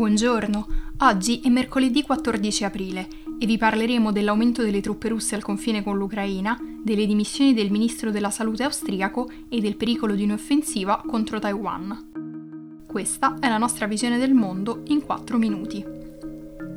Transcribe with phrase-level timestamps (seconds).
[0.00, 0.66] Buongiorno,
[1.00, 3.06] oggi è mercoledì 14 aprile
[3.38, 8.10] e vi parleremo dell'aumento delle truppe russe al confine con l'Ucraina, delle dimissioni del ministro
[8.10, 12.82] della salute austriaco e del pericolo di un'offensiva contro Taiwan.
[12.86, 15.84] Questa è la nostra visione del mondo in 4 minuti.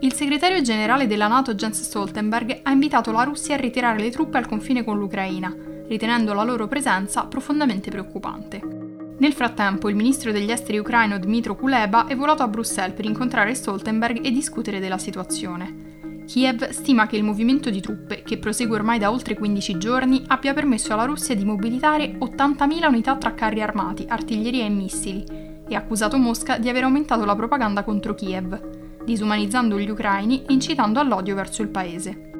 [0.00, 4.38] Il segretario generale della Nato Jens Stoltenberg ha invitato la Russia a ritirare le truppe
[4.38, 5.54] al confine con l'Ucraina,
[5.86, 8.83] ritenendo la loro presenza profondamente preoccupante.
[9.16, 13.54] Nel frattempo, il ministro degli esteri ucraino Dmitro Kuleba è volato a Bruxelles per incontrare
[13.54, 16.22] Stoltenberg e discutere della situazione.
[16.26, 20.52] Kiev stima che il movimento di truppe, che prosegue ormai da oltre 15 giorni, abbia
[20.52, 25.24] permesso alla Russia di mobilitare 80.000 unità tra carri armati, artiglieria e missili,
[25.68, 30.52] e ha accusato Mosca di aver aumentato la propaganda contro Kiev, disumanizzando gli ucraini e
[30.52, 32.33] incitando all'odio verso il paese.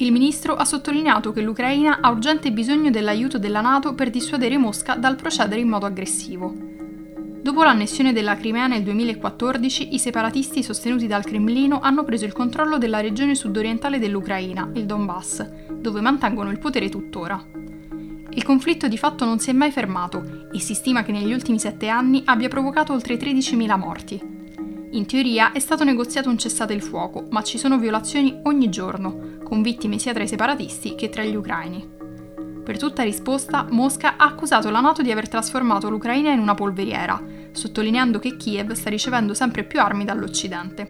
[0.00, 4.94] Il ministro ha sottolineato che l'Ucraina ha urgente bisogno dell'aiuto della Nato per dissuadere Mosca
[4.94, 6.54] dal procedere in modo aggressivo.
[7.42, 12.78] Dopo l'annessione della Crimea nel 2014, i separatisti sostenuti dal Cremlino hanno preso il controllo
[12.78, 17.44] della regione sudorientale dell'Ucraina, il Donbass, dove mantengono il potere tuttora.
[18.30, 21.58] Il conflitto di fatto non si è mai fermato e si stima che negli ultimi
[21.58, 24.36] sette anni abbia provocato oltre 13.000 morti.
[24.90, 29.37] In teoria è stato negoziato un cessate il fuoco, ma ci sono violazioni ogni giorno,
[29.48, 31.96] con vittime sia tra i separatisti che tra gli ucraini.
[32.62, 37.18] Per tutta risposta, Mosca ha accusato la Nato di aver trasformato l'Ucraina in una polveriera,
[37.50, 40.86] sottolineando che Kiev sta ricevendo sempre più armi dall'Occidente.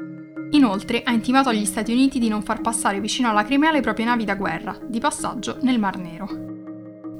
[0.50, 4.06] Inoltre ha intimato agli Stati Uniti di non far passare vicino alla Crimea le proprie
[4.06, 6.57] navi da guerra, di passaggio nel Mar Nero.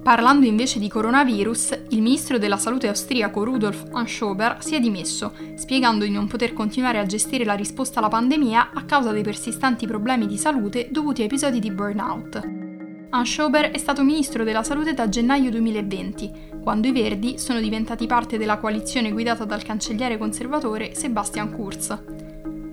[0.09, 6.07] Parlando invece di coronavirus, il ministro della salute austriaco Rudolf Anschober si è dimesso, spiegando
[6.07, 10.27] di non poter continuare a gestire la risposta alla pandemia a causa dei persistenti problemi
[10.27, 12.41] di salute dovuti a episodi di burnout.
[13.11, 18.39] Anschober è stato ministro della salute da gennaio 2020, quando i Verdi sono diventati parte
[18.39, 21.99] della coalizione guidata dal cancelliere conservatore Sebastian Kurz.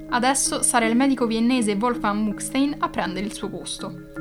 [0.07, 4.13] Adesso sarà il medico viennese Wolfgang Muckstein a prendere il suo posto.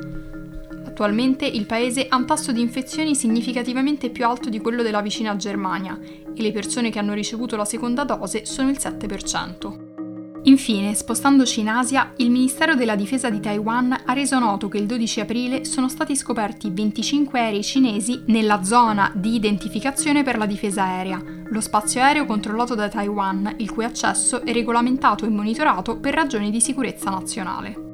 [0.95, 5.35] Attualmente il paese ha un tasso di infezioni significativamente più alto di quello della vicina
[5.35, 10.43] Germania e le persone che hanno ricevuto la seconda dose sono il 7%.
[10.43, 14.85] Infine, spostandoci in Asia, il Ministero della Difesa di Taiwan ha reso noto che il
[14.85, 20.83] 12 aprile sono stati scoperti 25 aerei cinesi nella zona di identificazione per la difesa
[20.83, 26.13] aerea, lo spazio aereo controllato da Taiwan, il cui accesso è regolamentato e monitorato per
[26.13, 27.84] ragioni di sicurezza nazionale.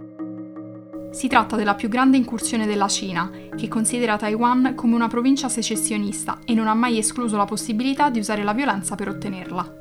[1.12, 6.40] Si tratta della più grande incursione della Cina, che considera Taiwan come una provincia secessionista
[6.46, 9.78] e non ha mai escluso la possibilità di usare la violenza per ottenerla.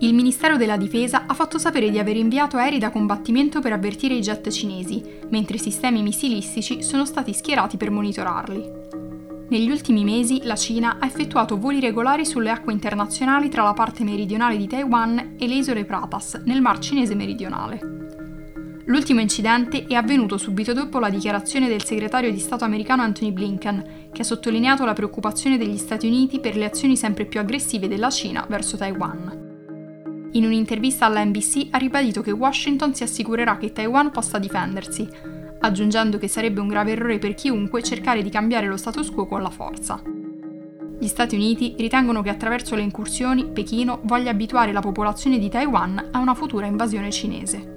[0.00, 4.14] Il Ministero della Difesa ha fatto sapere di aver inviato aerei da combattimento per avvertire
[4.14, 8.70] i jet cinesi, mentre sistemi missilistici sono stati schierati per monitorarli.
[9.48, 14.04] Negli ultimi mesi la Cina ha effettuato voli regolari sulle acque internazionali tra la parte
[14.04, 17.98] meridionale di Taiwan e le isole Pratas, nel Mar Cinese meridionale.
[18.88, 24.08] L'ultimo incidente è avvenuto subito dopo la dichiarazione del segretario di Stato americano Anthony Blinken,
[24.10, 28.08] che ha sottolineato la preoccupazione degli Stati Uniti per le azioni sempre più aggressive della
[28.08, 30.30] Cina verso Taiwan.
[30.32, 35.06] In un'intervista alla NBC ha ribadito che Washington si assicurerà che Taiwan possa difendersi,
[35.60, 39.42] aggiungendo che sarebbe un grave errore per chiunque cercare di cambiare lo status quo con
[39.42, 40.00] la forza.
[40.98, 46.08] Gli Stati Uniti ritengono che attraverso le incursioni Pechino voglia abituare la popolazione di Taiwan
[46.10, 47.76] a una futura invasione cinese.